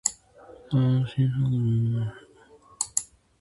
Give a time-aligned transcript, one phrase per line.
[0.03, 0.13] ス
[0.71, 2.31] タバの新作飲みました？